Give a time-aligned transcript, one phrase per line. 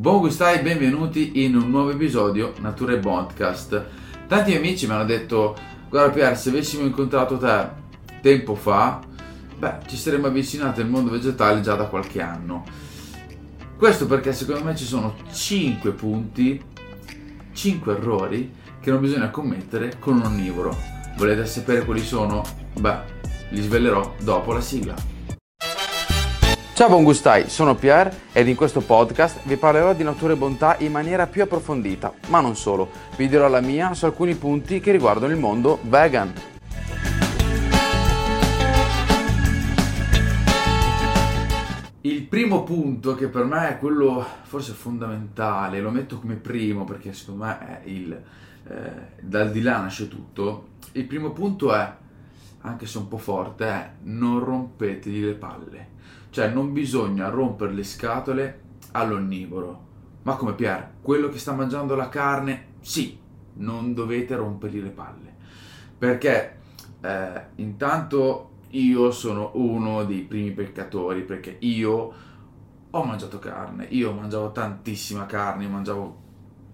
[0.00, 3.84] Buon gustai, benvenuti in un nuovo episodio Natura e Podcast.
[4.26, 5.54] Tanti amici mi hanno detto,
[5.90, 7.68] guarda Pier, se avessimo incontrato te
[8.22, 8.98] tempo fa,
[9.58, 12.64] beh, ci saremmo avvicinati al mondo vegetale già da qualche anno.
[13.76, 16.58] Questo perché secondo me ci sono 5 punti,
[17.52, 20.74] 5 errori che non bisogna commettere con un onnivoro.
[21.18, 22.42] Volete sapere quali sono?
[22.80, 23.00] Beh,
[23.50, 25.09] li svelerò dopo la sigla.
[26.80, 30.76] Ciao buon gustai, sono Pierre ed in questo podcast vi parlerò di natura e bontà
[30.78, 34.90] in maniera più approfondita, ma non solo, vi dirò la mia su alcuni punti che
[34.90, 36.32] riguardano il mondo vegan.
[42.00, 47.12] Il primo punto che per me è quello forse fondamentale, lo metto come primo perché
[47.12, 48.10] secondo me è il,
[48.68, 51.92] eh, dal di là nasce tutto, il primo punto è,
[52.62, 55.98] anche se un po' forte, è non rompetegli le palle
[56.30, 58.60] cioè non bisogna rompere le scatole
[58.92, 59.88] all'onnivoro.
[60.22, 63.18] Ma come Pier, quello che sta mangiando la carne, sì,
[63.54, 65.34] non dovete rompergli le palle.
[65.98, 66.58] Perché
[67.00, 72.12] eh, intanto io sono uno dei primi peccatori, perché io
[72.90, 76.18] ho mangiato carne, io mangiavo tantissima carne, mangiavo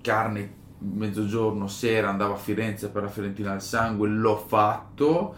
[0.02, 5.34] carne mezzogiorno, sera, andavo a Firenze per la Fiorentina al sangue, l'ho fatto,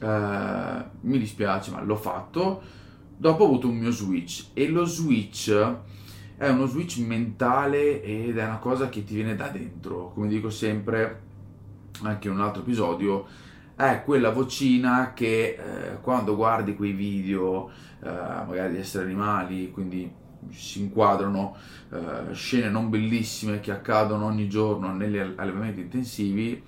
[0.00, 2.80] eh, mi dispiace ma l'ho fatto
[3.22, 5.52] Dopo ho avuto un mio switch e lo switch
[6.36, 10.50] è uno switch mentale ed è una cosa che ti viene da dentro, come dico
[10.50, 11.20] sempre
[12.02, 13.24] anche in un altro episodio,
[13.76, 17.70] è quella vocina che eh, quando guardi quei video,
[18.02, 20.12] eh, magari di esseri animali, quindi
[20.50, 21.54] si inquadrano
[21.92, 26.60] eh, scene non bellissime che accadono ogni giorno negli allevamenti intensivi,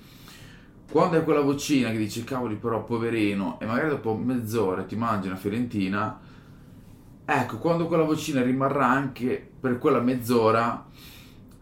[0.88, 5.26] quando è quella vocina che dice cavoli però poverino e magari dopo mezz'ora ti mangi
[5.26, 6.23] una fiorentina,
[7.26, 10.84] Ecco, quando quella vocina rimarrà anche per quella mezz'ora,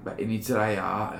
[0.02, 1.18] beh, inizierai a eh,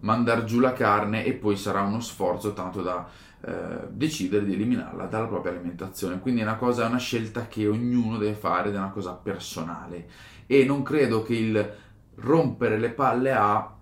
[0.00, 3.08] mandare giù la carne e poi sarà uno sforzo tanto da
[3.40, 6.18] eh, decidere di eliminarla dalla propria alimentazione.
[6.18, 9.12] Quindi è una cosa, è una scelta che ognuno deve fare ed è una cosa
[9.12, 10.08] personale.
[10.46, 11.74] E non credo che il
[12.16, 13.76] rompere le palle a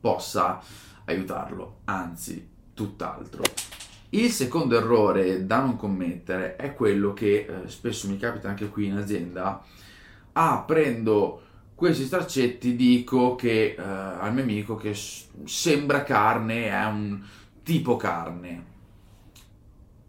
[0.00, 0.60] possa
[1.04, 3.44] aiutarlo, anzi, tutt'altro.
[4.14, 8.86] Il secondo errore da non commettere è quello che eh, spesso mi capita anche qui
[8.86, 9.64] in azienda.
[10.32, 11.40] Ah, prendo
[11.74, 14.94] questi straccetti, dico che eh, al mio amico che
[15.44, 17.22] sembra carne, è un
[17.62, 18.64] tipo carne.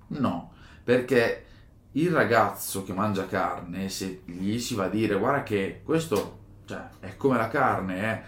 [0.08, 0.52] No,
[0.84, 1.46] perché
[1.94, 6.90] il ragazzo che mangia carne, se gli si va a dire guarda che questo cioè,
[7.00, 8.22] è come la carne, eh,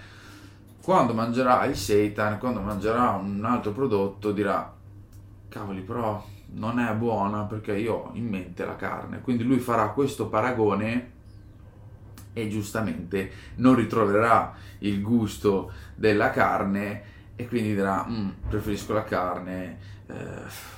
[0.81, 4.74] quando mangerà il seitan, quando mangerà un altro prodotto dirà
[5.55, 6.21] cavoli, però
[6.55, 9.21] non è buona perché io ho in mente la carne.
[9.21, 11.13] Quindi lui farà questo paragone
[12.33, 19.77] e giustamente non ritroverà il gusto della carne e quindi dirà mm, preferisco la carne.
[20.07, 20.73] Eh,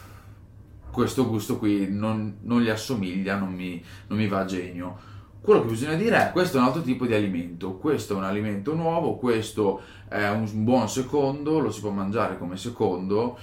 [0.91, 5.15] questo gusto qui non, non gli assomiglia, non mi, non mi va a genio.
[5.41, 8.25] Quello che bisogna dire è questo è un altro tipo di alimento, questo è un
[8.25, 13.39] alimento nuovo, questo è un buon secondo, lo si può mangiare come secondo.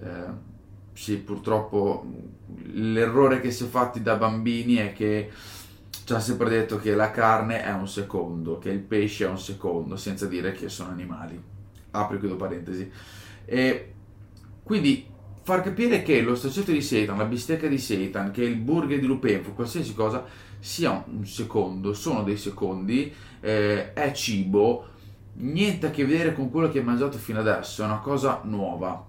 [0.00, 0.56] Eh,
[0.98, 2.04] sì, purtroppo
[2.72, 5.30] l'errore che si è fatti da bambini è che
[6.04, 9.38] ci ha sempre detto che la carne è un secondo, che il pesce è un
[9.38, 11.40] secondo, senza dire che sono animali.
[11.92, 12.90] Apro e chiudo parentesi.
[13.44, 13.92] E
[14.64, 15.06] quindi
[15.42, 19.06] far capire che lo stacetto di seitan, la bistecca di seitan, che il burger di
[19.06, 20.24] Lupenfo, qualsiasi cosa,
[20.58, 24.88] sia un secondo, sono dei secondi, eh, è cibo,
[25.34, 29.08] niente a che vedere con quello che hai mangiato fino adesso, è una cosa nuova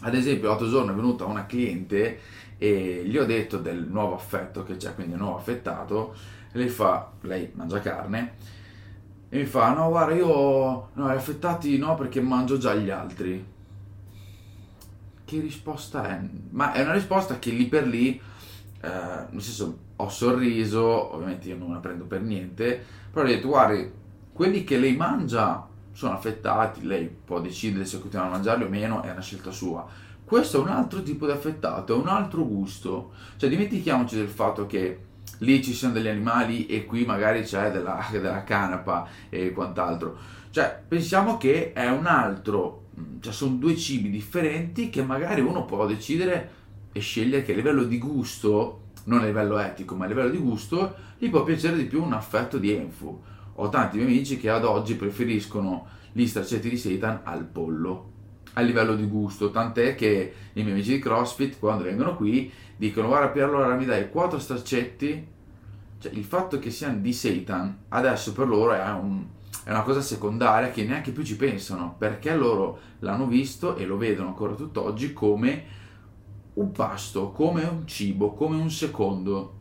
[0.00, 2.20] ad esempio, l'altro giorno è venuta una cliente
[2.58, 6.14] e gli ho detto del nuovo affetto che c'è, quindi il nuovo affettato,
[6.52, 8.34] e lei fa, lei mangia carne,
[9.28, 13.54] e mi fa, no guarda io, no, gli affettati no perché mangio già gli altri.
[15.24, 16.20] Che risposta è?
[16.50, 18.20] Ma è una risposta che lì per lì,
[18.80, 18.88] eh,
[19.30, 23.90] nel senso, ho sorriso, ovviamente io non la prendo per niente, però ho detto, guardi,
[24.32, 25.65] quelli che lei mangia
[25.96, 29.88] sono affettati, lei può decidere se continuare a mangiarli o meno, è una scelta sua.
[30.22, 33.12] Questo è un altro tipo di affettato, è un altro gusto.
[33.38, 34.98] Cioè dimentichiamoci del fatto che
[35.38, 40.18] lì ci sono degli animali e qui magari c'è della, della canapa e quant'altro.
[40.50, 42.88] Cioè pensiamo che è un altro,
[43.20, 46.50] cioè sono due cibi differenti che magari uno può decidere
[46.92, 50.38] e scegliere che a livello di gusto, non a livello etico, ma a livello di
[50.38, 53.18] gusto, gli può piacere di più un affetto di enfu
[53.56, 58.12] ho tanti miei amici che ad oggi preferiscono gli straccetti di seitan al pollo
[58.54, 63.08] a livello di gusto, tant'è che i miei amici di CrossFit quando vengono qui dicono
[63.08, 65.26] guarda Pier allora mi dai quattro straccetti
[65.98, 69.24] Cioè, il fatto che siano di Satan adesso per loro è, un,
[69.64, 73.96] è una cosa secondaria che neanche più ci pensano, perché loro l'hanno visto e lo
[73.96, 75.64] vedono ancora tutt'oggi come
[76.54, 79.54] un pasto, come un cibo, come un secondo,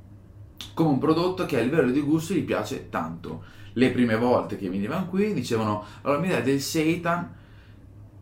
[0.73, 3.43] come un prodotto che a livello di gusto gli piace tanto.
[3.77, 7.33] Le prime volte che venivano qui dicevano, allora mi dai del seitan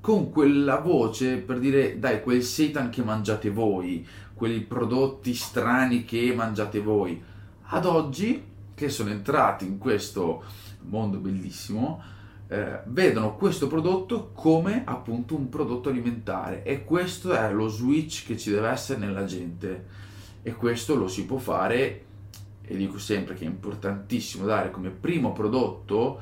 [0.02, 6.34] con quella voce per dire, dai, quel seitan che mangiate voi, quei prodotti strani che
[6.36, 7.22] mangiate voi.
[7.68, 10.44] Ad oggi, che sono entrati in questo
[10.82, 12.02] mondo bellissimo,
[12.48, 18.38] eh, vedono questo prodotto come appunto un prodotto alimentare e questo è lo switch che
[18.38, 19.86] ci deve essere nella gente
[20.42, 22.06] e questo lo si può fare
[22.76, 26.22] e dico sempre che è importantissimo dare come primo prodotto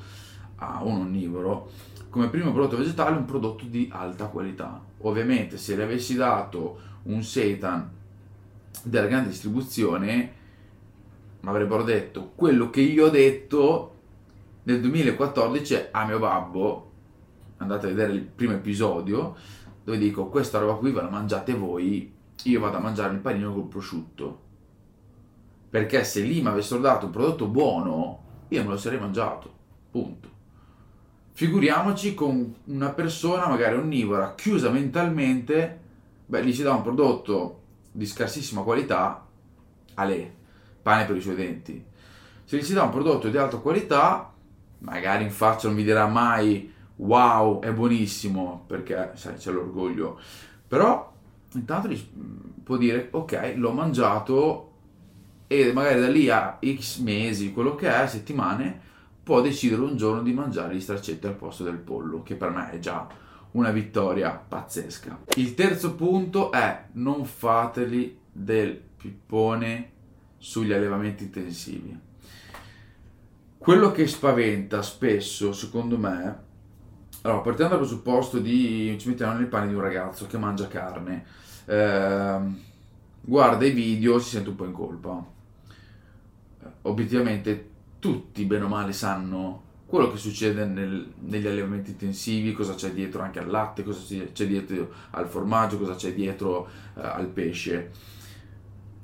[0.56, 1.70] a un onnivoro
[2.10, 7.24] come primo prodotto vegetale un prodotto di alta qualità ovviamente se le avessi dato un
[7.24, 7.90] seitan
[8.84, 10.40] della grande distribuzione
[11.42, 13.92] mi avrebbero detto quello che io ho detto
[14.64, 16.92] nel 2014 a mio babbo,
[17.58, 19.36] andate a vedere il primo episodio,
[19.84, 22.14] dove dico questa roba qui ve la mangiate voi,
[22.44, 24.50] io vado a mangiare il panino col prosciutto.
[25.72, 29.52] Perché se lì mi avessero dato un prodotto buono, io me lo sarei mangiato.
[29.90, 30.30] Punto.
[31.32, 35.80] Figuriamoci con una persona magari onnivora, chiusa mentalmente,
[36.26, 39.26] beh, gli si dà un prodotto di scarsissima qualità,
[39.94, 40.30] a lei,
[40.82, 41.84] pane per i suoi denti.
[42.44, 44.34] Se gli si dà un prodotto di alta qualità,
[44.80, 50.20] magari in faccia non mi dirà mai wow, è buonissimo, perché sai, c'è l'orgoglio,
[50.68, 51.14] però
[51.54, 51.90] intanto
[52.62, 54.71] può dire ok, l'ho mangiato
[55.52, 58.80] e magari da lì a x mesi, quello che è, settimane,
[59.22, 62.72] può decidere un giorno di mangiare gli straccetti al posto del pollo, che per me
[62.72, 63.08] è già
[63.52, 65.24] una vittoria pazzesca.
[65.36, 69.90] Il terzo punto è non fateli del pippone
[70.38, 72.10] sugli allevamenti intensivi
[73.62, 76.40] quello che spaventa spesso, secondo me,
[77.22, 81.24] allora partiamo dal presupposto di ci mettiamo nei panni di un ragazzo che mangia carne,
[81.66, 82.40] eh,
[83.22, 85.24] guarda i video, si sente un po' in colpa.
[86.84, 87.70] Obiettivamente
[88.00, 93.22] tutti, bene o male, sanno quello che succede nel, negli allevamenti intensivi, cosa c'è dietro
[93.22, 97.92] anche al latte, cosa c'è dietro al formaggio, cosa c'è dietro eh, al pesce.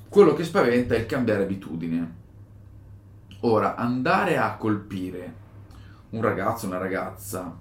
[0.08, 2.26] Quello che spaventa è il cambiare abitudine
[3.42, 5.46] Ora, andare a colpire
[6.10, 7.56] un ragazzo, una ragazza,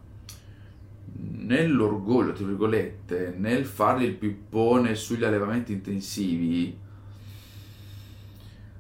[1.19, 6.79] nell'orgoglio, tra virgolette, nel fargli il pippone sugli allevamenti intensivi,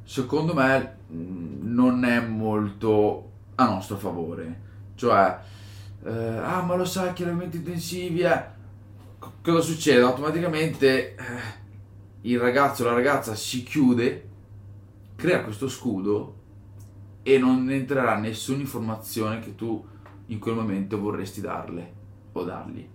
[0.06, 4.60] secondo me mm, non è molto a nostro favore.
[4.94, 5.38] Cioè,
[6.04, 8.54] eh, ah, ma lo sai che allevamenti intensivi è...
[9.42, 10.00] Cosa succede?
[10.02, 11.16] Automaticamente eh,
[12.22, 14.28] il ragazzo o la ragazza si chiude,
[15.16, 16.34] crea questo scudo
[17.22, 19.84] e non entrerà nessuna informazione che tu
[20.26, 21.92] in quel momento vorresti darle
[22.32, 22.88] o dargli.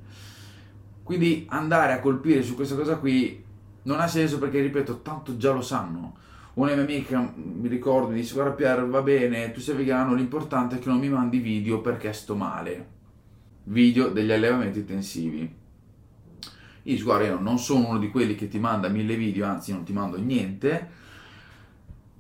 [1.03, 3.43] Quindi andare a colpire su questa cosa qui
[3.83, 6.15] non ha senso perché, ripeto, tanto già lo sanno.
[6.53, 10.75] Una mia amica mi ricordo, mi disse guarda Pier, va bene, tu sei vegano, l'importante
[10.75, 12.99] è che non mi mandi video perché sto male.
[13.63, 15.39] Video degli allevamenti intensivi.
[16.83, 19.71] Io dico, guarda, io non sono uno di quelli che ti manda mille video, anzi
[19.71, 20.89] non ti mando niente,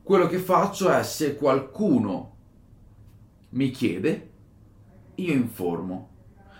[0.01, 2.35] quello che faccio è se qualcuno
[3.49, 4.29] mi chiede,
[5.15, 6.09] io informo.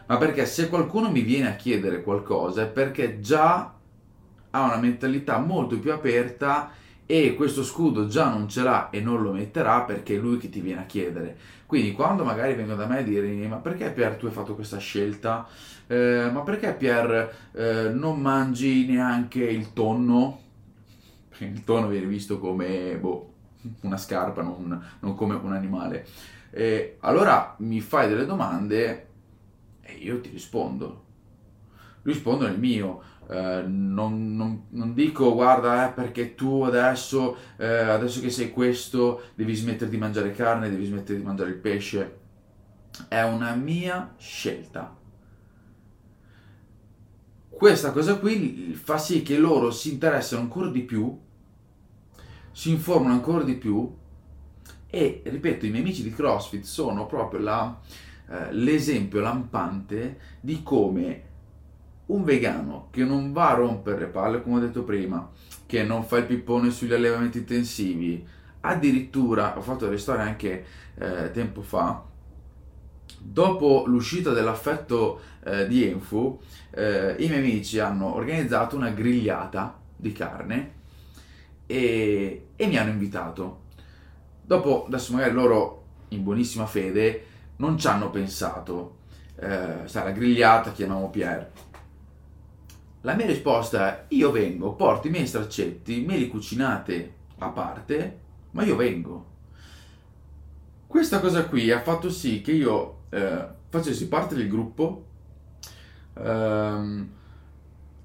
[0.08, 3.78] Ma perché se qualcuno mi viene a chiedere qualcosa è perché già
[4.50, 6.72] ha una mentalità molto più aperta
[7.06, 10.50] e questo scudo già non ce l'ha e non lo metterà perché è lui che
[10.50, 11.38] ti viene a chiedere.
[11.66, 14.78] Quindi quando magari vengono da me a dire ma perché Pier tu hai fatto questa
[14.78, 15.48] scelta?
[15.88, 20.40] Eh, ma perché Pier eh, non mangi neanche il tonno?
[21.40, 23.34] Il tonno viene visto come boh,
[23.82, 26.06] una scarpa, non, non come un animale.
[26.52, 29.08] E allora mi fai delle domande
[29.82, 31.04] e io ti rispondo.
[32.04, 33.02] Rispondo nel mio.
[33.30, 39.22] Eh, non, non, non, dico guarda eh, perché tu adesso, eh, adesso che sei questo
[39.36, 42.20] devi smettere di mangiare carne, devi smettere di mangiare il pesce.
[43.08, 44.98] È una mia scelta.
[47.50, 51.18] Questa cosa qui fa sì che loro si interessano ancora di più
[52.52, 53.98] si informano ancora di più
[54.88, 57.80] e, ripeto, i miei amici di CrossFit sono proprio la,
[58.30, 61.30] eh, l'esempio lampante di come
[62.12, 65.30] un vegano che non va a rompere le palle, come ho detto prima,
[65.66, 68.26] che non fa il pippone sugli allevamenti intensivi,
[68.62, 70.66] addirittura, ho fatto delle storie anche
[70.96, 72.04] eh, tempo fa,
[73.18, 76.40] dopo l'uscita dell'affetto eh, di Enfu,
[76.72, 80.72] eh, i miei amici hanno organizzato una grigliata di carne
[81.66, 83.60] e, e mi hanno invitato.
[84.42, 87.26] Dopo, adesso magari loro in buonissima fede
[87.58, 88.98] non ci hanno pensato,
[89.40, 91.52] eh, sai, grigliata chiamiamo Pier.
[93.02, 98.20] La mia risposta è io vengo, porto i miei straccetti, me li cucinate a parte,
[98.52, 99.26] ma io vengo.
[100.86, 105.06] Questa cosa qui ha fatto sì che io eh, facessi parte del gruppo,
[106.14, 107.10] ehm,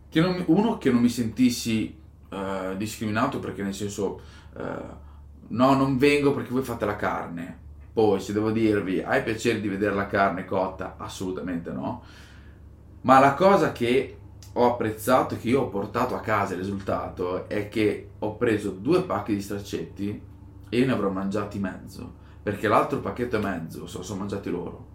[0.08, 1.94] che non, uno che non mi sentissi
[2.30, 4.20] eh, discriminato perché nel senso
[4.56, 4.62] eh,
[5.48, 7.58] no non vengo perché voi fate la carne,
[7.92, 10.94] poi se devo dirvi hai piacere di vedere la carne cotta?
[10.96, 12.02] Assolutamente no,
[13.02, 14.15] ma la cosa che
[14.58, 18.70] ho apprezzato e che io ho portato a casa il risultato è che ho preso
[18.70, 20.22] due pacchi di straccetti
[20.68, 24.50] e io ne avrò mangiati mezzo perché l'altro pacchetto e mezzo se lo sono mangiati
[24.50, 24.94] loro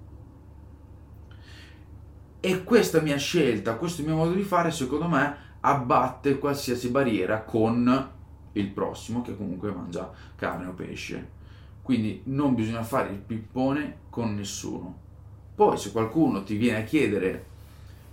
[2.43, 8.09] e questa mia scelta, questo mio modo di fare, secondo me, abbatte qualsiasi barriera con
[8.53, 11.39] il prossimo che comunque mangia carne o pesce.
[11.83, 14.97] Quindi non bisogna fare il pippone con nessuno.
[15.53, 17.45] Poi se qualcuno ti viene a chiedere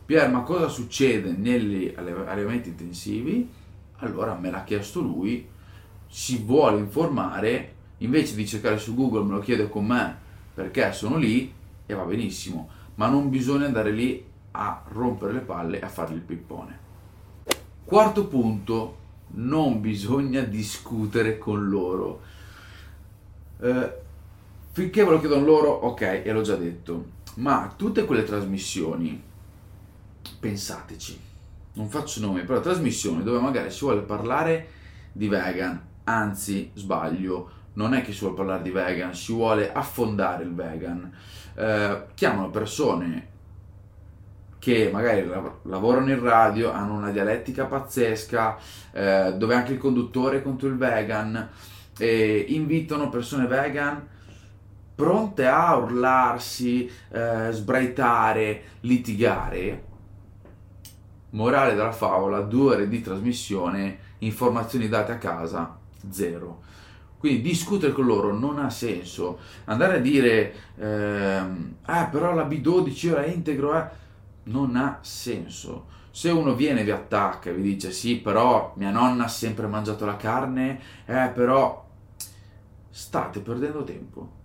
[0.08, 3.46] Pier, ma cosa succede negli allevamenti intensivi?
[3.96, 5.46] Allora me l'ha chiesto lui,
[6.06, 10.16] si vuole informare, invece di cercare su Google me lo chiede con me
[10.54, 11.52] perché sono lì
[11.84, 16.14] e va benissimo ma non bisogna andare lì a rompere le palle e a fargli
[16.14, 16.78] il pippone.
[17.84, 18.96] Quarto punto,
[19.32, 22.20] non bisogna discutere con loro.
[23.60, 23.92] Eh,
[24.72, 29.26] finché ve lo chiedono loro, ok, e l'ho già detto, ma tutte quelle trasmissioni,
[30.38, 31.20] pensateci,
[31.74, 34.68] non faccio nomi, però trasmissioni dove magari si vuole parlare
[35.12, 40.42] di vegan, anzi sbaglio, non è che si vuole parlare di vegan, si vuole affondare
[40.42, 41.12] il vegan.
[41.54, 43.26] Eh, chiamano persone
[44.58, 45.28] che magari
[45.62, 48.56] lavorano in radio, hanno una dialettica pazzesca,
[48.92, 51.48] eh, dove anche il conduttore è contro il vegan,
[51.96, 54.06] e invitano persone vegan
[54.94, 59.84] pronte a urlarsi, eh, sbraitare, litigare.
[61.30, 66.62] Morale della favola, due ore di trasmissione, informazioni date a casa, zero.
[67.18, 69.38] Quindi discutere con loro non ha senso.
[69.64, 73.88] Andare a dire, ehm, ah però la B12 ora integro, eh,
[74.44, 75.96] non ha senso.
[76.10, 80.06] Se uno viene vi attacca e vi dice sì, però mia nonna ha sempre mangiato
[80.06, 81.86] la carne, eh però
[82.88, 84.36] state perdendo tempo.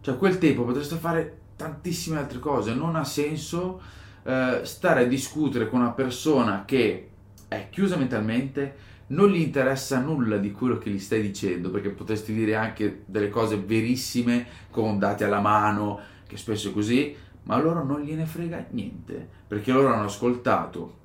[0.00, 3.80] Cioè quel tempo potreste fare tantissime altre cose, non ha senso
[4.24, 7.08] eh, stare a discutere con una persona che
[7.48, 12.32] è chiusa mentalmente, non gli interessa nulla di quello che gli stai dicendo, perché potresti
[12.32, 17.14] dire anche delle cose verissime con dati alla mano, che spesso è così,
[17.44, 21.00] ma a loro non gliene frega niente, perché loro hanno ascoltato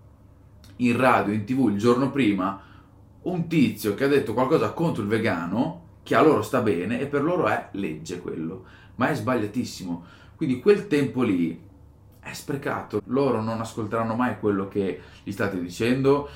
[0.78, 2.62] in radio, in tv il giorno prima
[3.24, 7.08] un tizio che ha detto qualcosa contro il vegano, che a loro sta bene e
[7.08, 8.64] per loro è legge quello,
[8.96, 10.06] ma è sbagliatissimo.
[10.38, 11.60] Quindi quel tempo lì
[12.30, 16.30] è sprecato, loro non ascolteranno mai quello che gli state dicendo,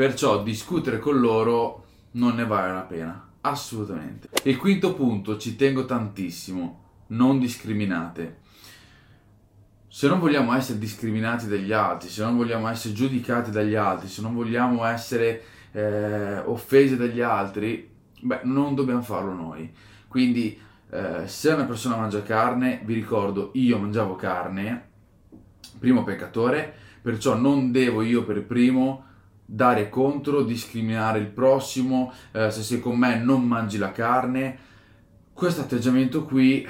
[0.00, 4.30] Perciò discutere con loro non ne vale la pena, assolutamente.
[4.44, 8.38] Il quinto punto, ci tengo tantissimo, non discriminate.
[9.88, 14.22] Se non vogliamo essere discriminati dagli altri, se non vogliamo essere giudicati dagli altri, se
[14.22, 19.70] non vogliamo essere eh, offesi dagli altri, beh, non dobbiamo farlo noi.
[20.08, 20.58] Quindi,
[20.88, 24.89] eh, se una persona mangia carne, vi ricordo, io mangiavo carne,
[25.78, 26.72] primo peccatore,
[27.02, 29.04] perciò non devo io per primo
[29.44, 34.58] dare contro, discriminare il prossimo, eh, se sei con me non mangi la carne.
[35.32, 36.66] Questo atteggiamento qui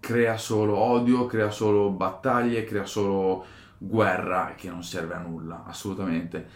[0.00, 3.44] crea solo odio, crea solo battaglie, crea solo
[3.78, 6.46] guerra che non serve a nulla, assolutamente.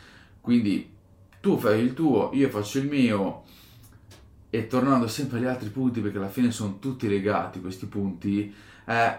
[0.41, 0.91] Quindi
[1.41, 3.45] tu fai il tuo, io faccio il mio
[4.51, 8.53] e tornando sempre agli altri punti perché alla fine sono tutti legati questi punti,
[8.87, 9.19] eh,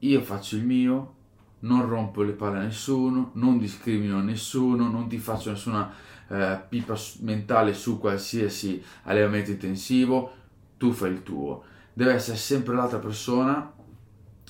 [0.00, 1.14] io faccio il mio,
[1.60, 5.90] non rompo le palle a nessuno, non discrimino nessuno, non ti faccio nessuna
[6.28, 10.32] eh, pipa mentale su qualsiasi allevamento intensivo,
[10.76, 11.64] tu fai il tuo.
[11.92, 13.72] Deve essere sempre l'altra persona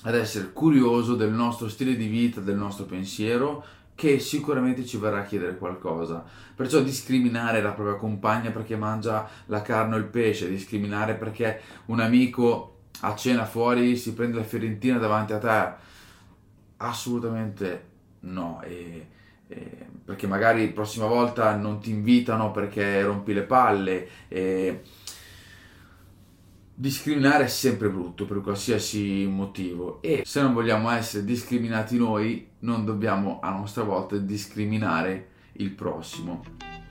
[0.03, 3.63] ad essere curioso del nostro stile di vita, del nostro pensiero,
[3.95, 6.23] che sicuramente ci verrà a chiedere qualcosa.
[6.55, 11.99] Perciò discriminare la propria compagna perché mangia la carne o il pesce, discriminare perché un
[11.99, 15.85] amico a cena fuori si prende la fiorentina davanti a te,
[16.79, 17.85] Assolutamente
[18.21, 19.07] no, e,
[19.47, 24.07] e, perché magari la prossima volta non ti invitano perché rompi le palle.
[24.27, 24.81] E,
[26.79, 32.85] discriminare è sempre brutto per qualsiasi motivo e se non vogliamo essere discriminati noi non
[32.85, 36.43] dobbiamo a nostra volta discriminare il prossimo.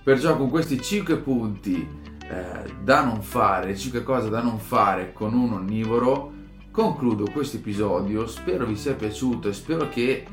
[0.02, 1.88] Perciò con questi 5 punti
[2.28, 6.33] eh, da non fare, 5 cose da non fare con un onnivoro,
[6.71, 10.26] concludo questo episodio, spero vi sia piaciuto e spero che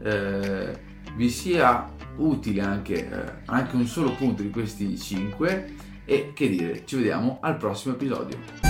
[0.00, 0.80] eh,
[1.14, 5.74] vi sia utile anche, eh, anche un solo punto di questi 5
[6.04, 8.67] e che dire, ci vediamo al prossimo episodio.